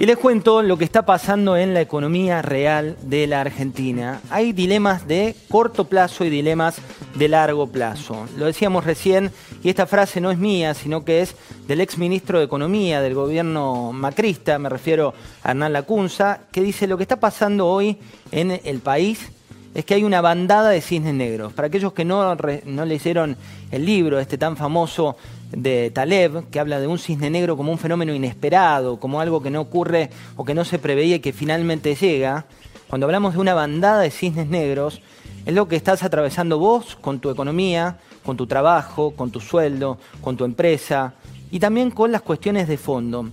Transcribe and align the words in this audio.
Y 0.00 0.06
les 0.06 0.16
cuento 0.16 0.62
lo 0.62 0.78
que 0.78 0.84
está 0.84 1.04
pasando 1.04 1.58
en 1.58 1.74
la 1.74 1.82
economía 1.82 2.40
real 2.40 2.96
de 3.02 3.26
la 3.26 3.42
Argentina. 3.42 4.22
Hay 4.30 4.54
dilemas 4.54 5.06
de 5.06 5.36
corto 5.50 5.84
plazo 5.84 6.24
y 6.24 6.30
dilemas 6.30 6.76
de 7.16 7.28
largo 7.28 7.66
plazo. 7.66 8.26
Lo 8.38 8.46
decíamos 8.46 8.84
recién, 8.84 9.30
y 9.62 9.68
esta 9.68 9.86
frase 9.86 10.22
no 10.22 10.30
es 10.30 10.38
mía, 10.38 10.72
sino 10.72 11.04
que 11.04 11.20
es 11.20 11.36
del 11.68 11.82
ex 11.82 11.98
ministro 11.98 12.38
de 12.38 12.46
Economía 12.46 13.02
del 13.02 13.12
gobierno 13.12 13.92
macrista, 13.92 14.58
me 14.58 14.70
refiero 14.70 15.12
a 15.42 15.50
Hernán 15.50 15.74
Lacunza, 15.74 16.44
que 16.50 16.62
dice 16.62 16.86
lo 16.86 16.96
que 16.96 17.02
está 17.02 17.20
pasando 17.20 17.66
hoy 17.66 17.98
en 18.32 18.58
el 18.64 18.78
país 18.78 19.30
es 19.74 19.84
que 19.84 19.94
hay 19.94 20.02
una 20.02 20.20
bandada 20.20 20.70
de 20.70 20.80
cisnes 20.80 21.14
negros. 21.14 21.52
Para 21.52 21.68
aquellos 21.68 21.92
que 21.92 22.04
no, 22.04 22.34
no 22.64 22.84
leyeron 22.84 23.36
el 23.70 23.86
libro, 23.86 24.18
este 24.18 24.36
tan 24.36 24.56
famoso 24.56 25.16
de 25.50 25.90
Taleb, 25.90 26.48
que 26.50 26.60
habla 26.60 26.80
de 26.80 26.86
un 26.86 26.98
cisne 26.98 27.30
negro 27.30 27.56
como 27.56 27.72
un 27.72 27.78
fenómeno 27.78 28.14
inesperado, 28.14 28.98
como 28.98 29.20
algo 29.20 29.42
que 29.42 29.50
no 29.50 29.60
ocurre 29.60 30.10
o 30.36 30.44
que 30.44 30.54
no 30.54 30.64
se 30.64 30.78
preveía 30.78 31.16
y 31.16 31.20
que 31.20 31.32
finalmente 31.32 31.94
llega, 31.94 32.46
cuando 32.88 33.06
hablamos 33.06 33.34
de 33.34 33.40
una 33.40 33.54
bandada 33.54 34.00
de 34.00 34.10
cisnes 34.10 34.48
negros, 34.48 35.00
es 35.46 35.54
lo 35.54 35.68
que 35.68 35.76
estás 35.76 36.02
atravesando 36.02 36.58
vos 36.58 36.96
con 37.00 37.20
tu 37.20 37.30
economía, 37.30 37.98
con 38.24 38.36
tu 38.36 38.46
trabajo, 38.46 39.12
con 39.12 39.30
tu 39.30 39.40
sueldo, 39.40 39.98
con 40.20 40.36
tu 40.36 40.44
empresa 40.44 41.14
y 41.50 41.58
también 41.58 41.90
con 41.90 42.12
las 42.12 42.22
cuestiones 42.22 42.68
de 42.68 42.76
fondo. 42.76 43.30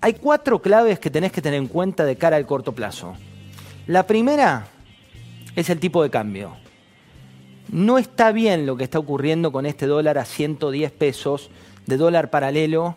Hay 0.00 0.14
cuatro 0.14 0.60
claves 0.60 0.98
que 0.98 1.10
tenés 1.10 1.32
que 1.32 1.42
tener 1.42 1.58
en 1.58 1.68
cuenta 1.68 2.04
de 2.04 2.16
cara 2.16 2.36
al 2.36 2.46
corto 2.46 2.72
plazo. 2.72 3.14
La 3.86 4.06
primera 4.06 4.66
es 5.56 5.68
el 5.70 5.78
tipo 5.78 6.02
de 6.02 6.10
cambio. 6.10 6.56
No 7.72 7.98
está 7.98 8.32
bien 8.32 8.66
lo 8.66 8.76
que 8.76 8.82
está 8.82 8.98
ocurriendo 8.98 9.52
con 9.52 9.64
este 9.64 9.86
dólar 9.86 10.18
a 10.18 10.24
110 10.24 10.90
pesos 10.90 11.50
de 11.86 11.96
dólar 11.96 12.30
paralelo 12.30 12.96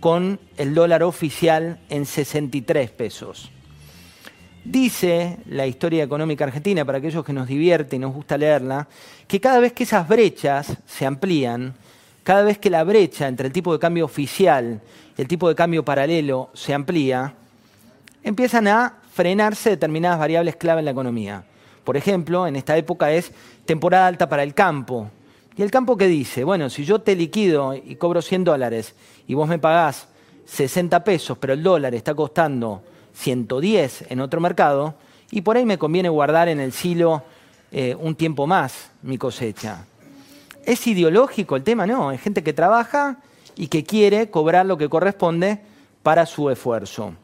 con 0.00 0.40
el 0.56 0.74
dólar 0.74 1.04
oficial 1.04 1.78
en 1.88 2.04
63 2.04 2.90
pesos. 2.90 3.52
Dice 4.64 5.38
la 5.46 5.68
historia 5.68 6.02
económica 6.02 6.44
argentina, 6.44 6.84
para 6.84 6.98
aquellos 6.98 7.24
que 7.24 7.32
nos 7.32 7.46
divierte 7.46 7.96
y 7.96 8.00
nos 8.00 8.12
gusta 8.12 8.36
leerla, 8.36 8.88
que 9.28 9.40
cada 9.40 9.60
vez 9.60 9.72
que 9.72 9.84
esas 9.84 10.08
brechas 10.08 10.76
se 10.86 11.06
amplían, 11.06 11.74
cada 12.24 12.42
vez 12.42 12.58
que 12.58 12.70
la 12.70 12.82
brecha 12.82 13.28
entre 13.28 13.46
el 13.46 13.52
tipo 13.52 13.72
de 13.72 13.78
cambio 13.78 14.06
oficial 14.06 14.80
y 15.16 15.22
el 15.22 15.28
tipo 15.28 15.48
de 15.48 15.54
cambio 15.54 15.84
paralelo 15.84 16.50
se 16.52 16.74
amplía, 16.74 17.34
empiezan 18.24 18.66
a 18.66 18.98
frenarse 19.12 19.70
determinadas 19.70 20.18
variables 20.18 20.56
clave 20.56 20.80
en 20.80 20.86
la 20.86 20.90
economía. 20.90 21.44
Por 21.84 21.96
ejemplo, 21.96 22.46
en 22.46 22.56
esta 22.56 22.76
época 22.76 23.12
es 23.12 23.30
temporada 23.66 24.06
alta 24.06 24.28
para 24.28 24.42
el 24.42 24.54
campo. 24.54 25.10
¿Y 25.56 25.62
el 25.62 25.70
campo 25.70 25.96
qué 25.96 26.08
dice? 26.08 26.42
Bueno, 26.42 26.68
si 26.70 26.84
yo 26.84 27.00
te 27.00 27.14
liquido 27.14 27.74
y 27.74 27.94
cobro 27.96 28.22
100 28.22 28.44
dólares 28.44 28.94
y 29.28 29.34
vos 29.34 29.48
me 29.48 29.58
pagás 29.58 30.08
60 30.46 31.04
pesos, 31.04 31.38
pero 31.38 31.52
el 31.52 31.62
dólar 31.62 31.94
está 31.94 32.14
costando 32.14 32.82
110 33.14 34.06
en 34.10 34.20
otro 34.20 34.40
mercado, 34.40 34.94
y 35.30 35.42
por 35.42 35.56
ahí 35.56 35.64
me 35.64 35.78
conviene 35.78 36.08
guardar 36.08 36.48
en 36.48 36.60
el 36.60 36.72
silo 36.72 37.22
eh, 37.72 37.96
un 37.98 38.14
tiempo 38.14 38.46
más 38.46 38.90
mi 39.02 39.18
cosecha. 39.18 39.86
¿Es 40.64 40.86
ideológico 40.86 41.56
el 41.56 41.62
tema? 41.62 41.86
No, 41.86 42.12
es 42.12 42.20
gente 42.20 42.42
que 42.42 42.52
trabaja 42.52 43.18
y 43.56 43.68
que 43.68 43.84
quiere 43.84 44.30
cobrar 44.30 44.66
lo 44.66 44.78
que 44.78 44.88
corresponde 44.88 45.60
para 46.02 46.26
su 46.26 46.50
esfuerzo. 46.50 47.14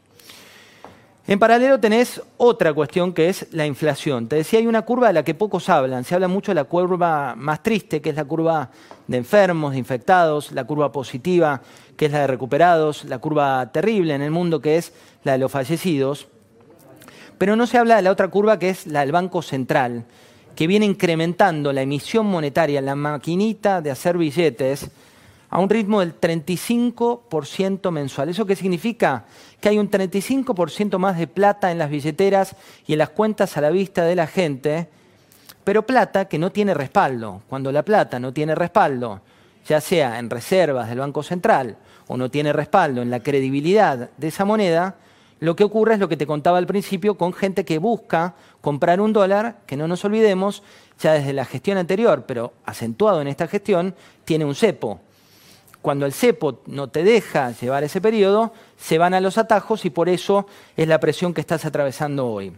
En 1.27 1.37
paralelo 1.37 1.79
tenés 1.79 2.19
otra 2.37 2.73
cuestión 2.73 3.13
que 3.13 3.29
es 3.29 3.45
la 3.51 3.67
inflación. 3.67 4.27
Te 4.27 4.37
decía, 4.37 4.57
hay 4.57 4.65
una 4.65 4.81
curva 4.81 5.07
de 5.07 5.13
la 5.13 5.23
que 5.23 5.35
pocos 5.35 5.69
hablan. 5.69 6.03
Se 6.03 6.15
habla 6.15 6.27
mucho 6.27 6.51
de 6.51 6.55
la 6.55 6.63
curva 6.63 7.35
más 7.35 7.61
triste, 7.61 8.01
que 8.01 8.09
es 8.09 8.15
la 8.15 8.25
curva 8.25 8.71
de 9.07 9.17
enfermos, 9.17 9.73
de 9.73 9.77
infectados, 9.77 10.51
la 10.51 10.63
curva 10.63 10.91
positiva, 10.91 11.61
que 11.95 12.07
es 12.07 12.11
la 12.11 12.21
de 12.21 12.27
recuperados, 12.27 13.05
la 13.05 13.19
curva 13.19 13.71
terrible 13.71 14.15
en 14.15 14.23
el 14.23 14.31
mundo, 14.31 14.61
que 14.61 14.77
es 14.77 14.93
la 15.23 15.33
de 15.33 15.37
los 15.37 15.51
fallecidos. 15.51 16.27
Pero 17.37 17.55
no 17.55 17.67
se 17.67 17.77
habla 17.77 17.97
de 17.97 18.01
la 18.01 18.11
otra 18.11 18.29
curva, 18.29 18.57
que 18.57 18.69
es 18.69 18.87
la 18.87 19.01
del 19.01 19.11
Banco 19.11 19.43
Central, 19.43 20.05
que 20.55 20.65
viene 20.65 20.87
incrementando 20.87 21.71
la 21.71 21.83
emisión 21.83 22.25
monetaria, 22.25 22.81
la 22.81 22.95
maquinita 22.95 23.79
de 23.81 23.91
hacer 23.91 24.17
billetes, 24.17 24.89
a 25.51 25.59
un 25.59 25.69
ritmo 25.69 25.99
del 25.99 26.19
35% 26.19 27.91
mensual. 27.91 28.29
¿Eso 28.29 28.45
qué 28.45 28.55
significa? 28.55 29.25
Que 29.59 29.67
hay 29.67 29.77
un 29.77 29.91
35% 29.91 30.97
más 30.97 31.17
de 31.17 31.27
plata 31.27 31.71
en 31.71 31.77
las 31.77 31.89
billeteras 31.89 32.55
y 32.87 32.93
en 32.93 32.99
las 32.99 33.09
cuentas 33.09 33.57
a 33.57 33.61
la 33.61 33.69
vista 33.69 34.05
de 34.05 34.15
la 34.15 34.27
gente, 34.27 34.87
pero 35.65 35.85
plata 35.85 36.25
que 36.25 36.39
no 36.39 36.53
tiene 36.53 36.73
respaldo. 36.73 37.41
Cuando 37.49 37.69
la 37.73 37.83
plata 37.83 38.17
no 38.17 38.31
tiene 38.31 38.55
respaldo, 38.55 39.19
ya 39.67 39.81
sea 39.81 40.19
en 40.19 40.29
reservas 40.29 40.87
del 40.87 40.99
Banco 40.99 41.21
Central 41.21 41.75
o 42.07 42.15
no 42.15 42.31
tiene 42.31 42.53
respaldo 42.53 43.01
en 43.01 43.11
la 43.11 43.19
credibilidad 43.19 44.09
de 44.15 44.27
esa 44.29 44.45
moneda, 44.45 44.95
lo 45.41 45.57
que 45.57 45.65
ocurre 45.65 45.95
es 45.95 45.99
lo 45.99 46.07
que 46.07 46.17
te 46.17 46.27
contaba 46.27 46.59
al 46.59 46.67
principio 46.67 47.17
con 47.17 47.33
gente 47.33 47.65
que 47.65 47.77
busca 47.77 48.35
comprar 48.61 49.01
un 49.01 49.11
dólar, 49.11 49.57
que 49.65 49.75
no 49.75 49.89
nos 49.89 50.05
olvidemos, 50.05 50.63
ya 50.97 51.11
desde 51.11 51.33
la 51.33 51.43
gestión 51.43 51.77
anterior, 51.77 52.23
pero 52.25 52.53
acentuado 52.63 53.21
en 53.21 53.27
esta 53.27 53.47
gestión, 53.47 53.95
tiene 54.23 54.45
un 54.45 54.55
cepo 54.55 55.01
cuando 55.81 56.05
el 56.05 56.13
cepo 56.13 56.61
no 56.67 56.89
te 56.89 57.03
deja 57.03 57.51
llevar 57.51 57.83
ese 57.83 58.01
periodo, 58.01 58.53
se 58.77 58.97
van 58.97 59.13
a 59.13 59.21
los 59.21 59.37
atajos 59.37 59.85
y 59.85 59.89
por 59.89 60.09
eso 60.09 60.47
es 60.77 60.87
la 60.87 60.99
presión 60.99 61.33
que 61.33 61.41
estás 61.41 61.65
atravesando 61.65 62.27
hoy. 62.27 62.53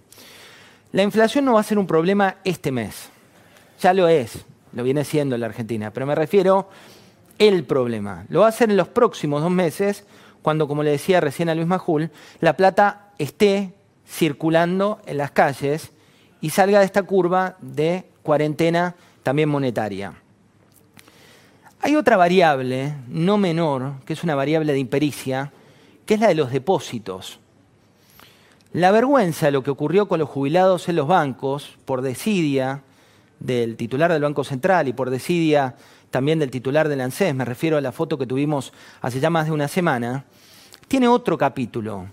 La 0.91 1.03
inflación 1.03 1.45
no 1.45 1.53
va 1.53 1.61
a 1.61 1.63
ser 1.63 1.79
un 1.79 1.87
problema 1.87 2.37
este 2.43 2.71
mes. 2.71 3.09
Ya 3.81 3.93
lo 3.93 4.07
es, 4.07 4.45
lo 4.73 4.83
viene 4.83 5.03
siendo 5.03 5.35
en 5.35 5.41
la 5.41 5.47
Argentina, 5.47 5.91
pero 5.91 6.05
me 6.05 6.15
refiero 6.15 6.69
el 7.39 7.63
problema. 7.63 8.25
Lo 8.29 8.41
va 8.41 8.47
a 8.47 8.51
ser 8.51 8.69
en 8.69 8.77
los 8.77 8.89
próximos 8.89 9.41
dos 9.41 9.51
meses, 9.51 10.05
cuando, 10.41 10.67
como 10.67 10.83
le 10.83 10.91
decía 10.91 11.21
recién 11.21 11.49
a 11.49 11.55
Luis 11.55 11.67
Majul, 11.67 12.11
la 12.41 12.55
plata 12.57 13.11
esté 13.17 13.73
circulando 14.07 15.01
en 15.05 15.17
las 15.17 15.31
calles 15.31 15.91
y 16.41 16.49
salga 16.49 16.79
de 16.79 16.85
esta 16.85 17.03
curva 17.03 17.55
de 17.61 18.05
cuarentena 18.21 18.95
también 19.23 19.49
monetaria. 19.49 20.13
Hay 21.85 21.97
otra 21.97 22.15
variable, 22.15 22.95
no 23.09 23.37
menor, 23.37 23.95
que 24.05 24.13
es 24.13 24.23
una 24.23 24.35
variable 24.35 24.71
de 24.71 24.79
impericia, 24.79 25.51
que 26.05 26.13
es 26.13 26.19
la 26.21 26.29
de 26.29 26.35
los 26.35 26.49
depósitos. 26.49 27.41
La 28.71 28.91
vergüenza 28.91 29.47
de 29.47 29.51
lo 29.51 29.63
que 29.63 29.71
ocurrió 29.71 30.07
con 30.07 30.19
los 30.19 30.29
jubilados 30.29 30.87
en 30.87 30.95
los 30.95 31.09
bancos, 31.09 31.77
por 31.83 32.01
desidia 32.01 32.83
del 33.41 33.75
titular 33.75 34.13
del 34.13 34.21
Banco 34.21 34.45
Central 34.45 34.87
y 34.87 34.93
por 34.93 35.09
desidia 35.09 35.75
también 36.09 36.39
del 36.39 36.51
titular 36.51 36.87
del 36.87 37.01
ANSES, 37.01 37.35
me 37.35 37.43
refiero 37.43 37.75
a 37.75 37.81
la 37.81 37.91
foto 37.91 38.17
que 38.17 38.27
tuvimos 38.27 38.71
hace 39.01 39.19
ya 39.19 39.29
más 39.29 39.47
de 39.47 39.51
una 39.51 39.67
semana, 39.67 40.23
tiene 40.87 41.09
otro 41.09 41.37
capítulo, 41.37 42.07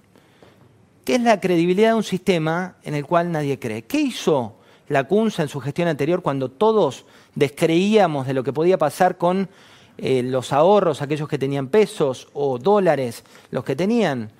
que 1.04 1.14
es 1.14 1.20
la 1.20 1.38
credibilidad 1.38 1.91
de 1.91 1.94
un 1.94 2.03
sistema 2.03 2.75
en 2.82 2.97
el 2.97 3.06
cual 3.06 3.30
nadie 3.30 3.60
cree. 3.60 3.82
¿Qué 3.82 4.00
hizo 4.00 4.56
la 4.91 5.05
CUNSA 5.05 5.43
en 5.43 5.49
su 5.49 5.61
gestión 5.61 5.87
anterior 5.87 6.21
cuando 6.21 6.51
todos 6.51 7.06
descreíamos 7.37 8.27
de 8.27 8.34
lo 8.34 8.43
que 8.43 8.53
podía 8.53 8.77
pasar 8.77 9.17
con 9.17 9.49
eh, 9.99 10.25
los 10.25 10.53
ahorros, 10.53 11.01
aquellos 11.01 11.28
que 11.28 11.39
tenían 11.39 11.69
pesos 11.69 12.27
o 12.33 12.59
dólares, 12.59 13.23
los 13.53 13.62
que 13.62 13.77
tenían. 13.77 14.33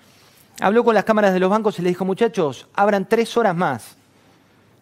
Habló 0.61 0.83
con 0.83 0.97
las 0.97 1.05
cámaras 1.05 1.33
de 1.33 1.39
los 1.39 1.51
bancos 1.51 1.79
y 1.79 1.83
le 1.83 1.91
dijo, 1.91 2.05
muchachos, 2.05 2.67
abran 2.75 3.09
tres 3.09 3.37
horas 3.37 3.55
más. 3.55 3.97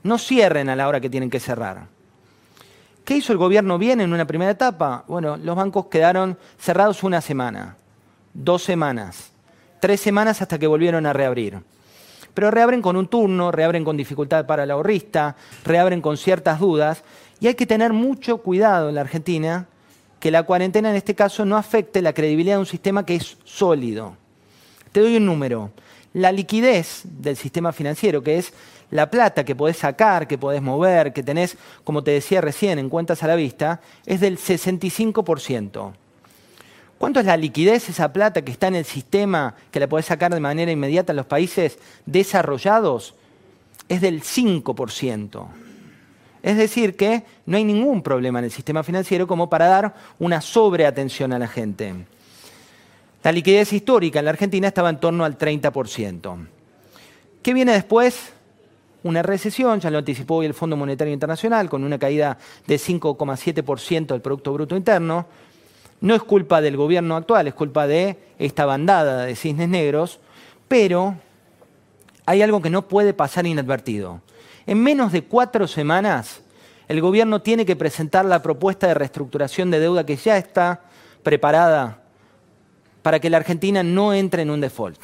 No 0.03 0.17
cierren 0.17 0.71
a 0.71 0.77
la 0.77 0.89
hora 0.89 1.03
que 1.03 1.11
tienen 1.11 1.29
que 1.29 1.39
cerrar. 1.39 1.87
¿Qué 3.05 3.17
hizo 3.17 3.33
el 3.33 3.39
gobierno 3.39 3.77
bien 3.77 4.01
en 4.01 4.15
una 4.15 4.27
primera 4.27 4.53
etapa? 4.53 5.05
Bueno, 5.07 5.37
los 5.37 5.55
bancos 5.55 5.87
quedaron 5.89 6.39
cerrados 6.59 7.03
una 7.03 7.21
semana, 7.21 7.77
dos 8.33 8.63
semanas, 8.63 9.33
tres 9.81 10.01
semanas 10.01 10.41
hasta 10.41 10.59
que 10.59 10.67
volvieron 10.67 11.05
a 11.05 11.13
reabrir. 11.13 11.61
Pero 12.39 12.53
reabren 12.53 12.83
con 12.83 12.97
un 12.97 13.09
turno, 13.09 13.51
reabren 13.51 13.83
con 13.83 13.97
dificultad 13.97 14.47
para 14.47 14.63
el 14.63 14.71
ahorrista, 14.71 15.35
reabren 15.65 16.01
con 16.01 16.17
ciertas 16.17 16.61
dudas 16.61 17.03
y 17.41 17.49
hay 17.49 17.57
que 17.57 17.67
tener 17.67 17.93
mucho 17.93 18.39
cuidado 18.39 18.89
en 18.89 18.95
la 18.95 19.01
Argentina 19.01 19.67
que 20.21 20.31
la 20.31 20.45
cuarentena 20.45 20.91
en 20.91 20.95
este 20.95 21.17
caso 21.17 21.45
no 21.45 21.57
afecte 21.57 22.01
la 22.01 22.13
credibilidad 22.13 22.55
de 22.55 22.61
un 22.61 22.67
sistema 22.67 23.05
que 23.05 23.17
es 23.17 23.39
sólido. 23.43 24.17
Te 24.93 25.01
doy 25.01 25.17
un 25.17 25.27
número. 25.27 25.73
La 26.13 26.31
liquidez 26.31 27.01
del 27.03 27.37
sistema 27.37 27.73
financiero, 27.73 28.23
que 28.23 28.39
es 28.39 28.53
la 28.93 29.11
plata 29.11 29.45
que 29.45 29.57
podés 29.57 29.79
sacar, 29.79 30.29
que 30.29 30.39
podés 30.39 30.63
mover, 30.63 31.13
que 31.13 31.25
tenés, 31.25 31.57
como 31.83 32.05
te 32.05 32.13
decía 32.13 32.41
recién, 32.41 32.79
en 32.79 32.89
cuentas 32.89 33.25
a 33.25 33.27
la 33.27 33.35
vista, 33.35 33.81
es 34.07 34.21
del 34.21 34.39
65%. 34.39 35.93
¿Cuánto 36.99 37.21
es 37.21 37.27
la 37.27 37.37
liquidez, 37.37 37.89
esa 37.89 38.13
plata 38.13 38.43
que 38.43 38.51
está 38.51 38.67
en 38.67 38.75
el 38.75 38.85
sistema, 38.85 39.55
que 39.71 39.79
la 39.79 39.89
podés 39.89 40.07
sacar 40.07 40.35
de 40.35 40.41
manera 40.41 40.73
inmediata 40.73 41.13
en 41.13 41.17
los 41.17 41.27
países 41.27 41.79
desarrollados? 42.07 43.15
Es 43.89 44.01
del 44.01 44.23
5%. 44.23 45.47
Es 46.43 46.57
decir, 46.57 46.97
que 46.97 47.25
no 47.47 47.57
hay 47.57 47.65
ningún 47.65 48.03
problema 48.03 48.41
en 48.41 48.47
el 48.47 48.51
sistema 48.51 48.83
financiero 48.83 49.27
como 49.27 49.49
para 49.49 49.67
dar 49.67 49.95
una 50.19 50.41
sobreatención 50.41 51.33
a 51.33 51.39
la 51.39 51.49
gente. 51.49 51.95
La 53.23 53.33
liquidez 53.33 53.73
histórica 53.73 54.19
en 54.19 54.25
la 54.25 54.33
Argentina 54.33 54.69
estaba 54.69 54.91
en 54.91 55.01
torno 55.01 55.25
al 55.25 55.39
30%. 55.39 56.47
¿Qué 57.43 57.55
viene 57.55 57.73
después? 57.73 58.33
Una 59.05 59.23
recesión, 59.23 59.81
ya 59.81 59.91
lo 59.91 59.99
anticipó 59.99 60.37
hoy 60.37 60.47
el 60.47 60.55
Fondo 60.55 60.77
Monetario 60.77 61.13
Internacional, 61.13 61.69
con 61.69 61.85
una 61.85 61.99
caída 61.99 62.39
de 62.67 62.77
5,7% 62.77 64.07
del 64.07 64.21
Producto 64.21 64.53
Bruto 64.53 64.77
Interno. 64.77 65.27
No 66.01 66.15
es 66.15 66.23
culpa 66.23 66.61
del 66.61 66.77
gobierno 66.77 67.17
actual, 67.17 67.49
es 67.49 67.55
culpa 67.55 67.87
de 67.87 68.19
esta 68.39 68.67
bandada 68.67 69.25
de 69.25 69.35
cisnes 69.35 69.69
negros, 69.69 70.21
pero 70.69 71.17
hay 72.27 72.43
algo 72.43 72.63
que 72.63 72.71
no 72.71 72.89
puede 72.89 73.15
pasar 73.15 73.47
inadvertido. 73.47 74.21
En 74.67 74.83
menos 74.83 75.13
de 75.13 75.25
cuatro 75.25 75.67
semanas, 75.67 76.43
el 76.89 77.01
gobierno 77.01 77.43
tiene 77.43 77.67
que 77.67 77.77
presentar 77.77 78.25
la 78.25 78.43
propuesta 78.43 78.87
de 78.87 78.95
reestructuración 78.95 79.71
de 79.71 79.81
deuda 79.81 80.07
que 80.07 80.17
ya 80.17 80.37
está 80.37 80.83
preparada 81.23 82.03
para 83.03 83.19
que 83.19 83.31
la 83.31 83.39
Argentina 83.39 83.83
no 83.83 84.15
entre 84.15 84.43
en 84.43 84.51
un 84.51 84.61
default. 84.61 85.01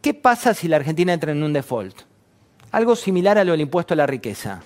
¿Qué 0.00 0.14
pasa 0.14 0.54
si 0.54 0.66
la 0.66 0.76
Argentina 0.76 1.12
entra 1.12 1.32
en 1.32 1.42
un 1.42 1.52
default? 1.52 1.94
Algo 2.72 2.96
similar 2.96 3.36
a 3.36 3.44
lo 3.44 3.52
del 3.52 3.60
impuesto 3.60 3.94
a 3.94 3.96
la 3.98 4.06
riqueza. 4.06 4.62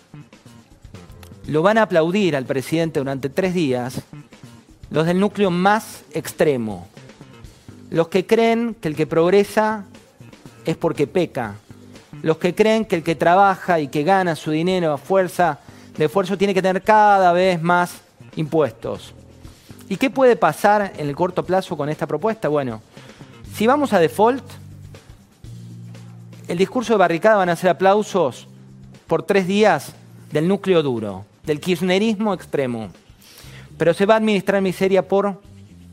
Lo 1.49 1.63
van 1.63 1.79
a 1.79 1.83
aplaudir 1.83 2.37
al 2.37 2.45
presidente 2.45 3.01
durante 3.01 3.29
tres 3.29 3.53
días 3.53 4.01
los 4.91 5.07
del 5.07 5.21
núcleo 5.21 5.51
más 5.51 6.05
extremo, 6.13 6.87
los 7.91 8.09
que 8.09 8.27
creen 8.27 8.75
que 8.75 8.89
el 8.89 8.97
que 8.97 9.07
progresa 9.07 9.85
es 10.65 10.77
porque 10.77 11.07
peca, 11.07 11.55
los 12.23 12.39
que 12.39 12.55
creen 12.55 12.85
que 12.85 12.97
el 12.97 13.03
que 13.03 13.15
trabaja 13.15 13.81
y 13.81 13.89
que 13.89 14.03
gana 14.03 14.37
su 14.37 14.51
dinero 14.51 14.93
a 14.93 14.99
fuerza 14.99 15.59
de 15.97 16.07
esfuerzo 16.07 16.39
tiene 16.39 16.55
que 16.55 16.63
tener 16.63 16.83
cada 16.83 17.33
vez 17.33 17.61
más 17.61 18.01
impuestos. 18.37 19.15
¿Y 19.89 19.97
qué 19.97 20.11
puede 20.11 20.37
pasar 20.37 20.93
en 20.97 21.09
el 21.09 21.15
corto 21.15 21.45
plazo 21.45 21.77
con 21.77 21.89
esta 21.89 22.07
propuesta? 22.07 22.49
Bueno, 22.49 22.81
si 23.55 23.67
vamos 23.67 23.93
a 23.93 23.99
default, 23.99 24.45
el 26.49 26.59
discurso 26.59 26.95
de 26.95 26.99
barricada 26.99 27.37
van 27.37 27.49
a 27.49 27.57
ser 27.57 27.71
aplausos 27.71 28.49
por 29.07 29.23
tres 29.23 29.47
días 29.47 29.93
del 30.33 30.49
núcleo 30.49 30.83
duro, 30.83 31.25
del 31.45 31.61
kirchnerismo 31.61 32.35
extremo 32.35 32.91
pero 33.77 33.95
se 33.95 34.07
va 34.07 34.15
a 34.15 34.17
administrar 34.19 34.61
miseria 34.63 35.07
por 35.07 35.41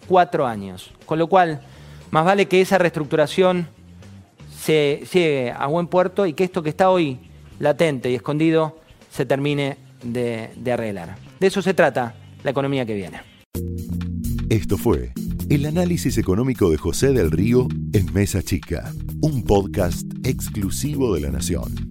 cuatro 0.08 0.46
años. 0.46 0.92
Con 1.06 1.20
lo 1.20 1.28
cual, 1.28 1.62
más 2.12 2.26
vale 2.26 2.48
que 2.48 2.62
esa 2.62 2.78
reestructuración 2.78 3.68
se 4.58 5.04
llegue 5.12 5.52
a 5.52 5.68
buen 5.68 5.88
puerto 5.88 6.26
y 6.26 6.34
que 6.34 6.44
esto 6.44 6.62
que 6.62 6.70
está 6.70 6.90
hoy 6.90 7.20
latente 7.60 8.12
y 8.12 8.16
escondido 8.16 8.80
se 9.10 9.26
termine 9.26 9.78
de, 10.04 10.50
de 10.56 10.72
arreglar. 10.72 11.18
De 11.40 11.48
eso 11.48 11.62
se 11.62 11.74
trata 11.74 12.16
la 12.44 12.52
economía 12.52 12.86
que 12.86 12.96
viene. 12.96 13.22
Esto 14.50 14.78
fue 14.78 15.14
el 15.50 15.66
análisis 15.66 16.18
económico 16.18 16.70
de 16.70 16.78
José 16.78 17.12
del 17.12 17.32
Río 17.32 17.68
en 17.94 18.14
Mesa 18.14 18.42
Chica, 18.42 18.92
un 19.22 19.44
podcast 19.44 20.08
exclusivo 20.24 21.14
de 21.14 21.22
la 21.22 21.30
Nación. 21.30 21.91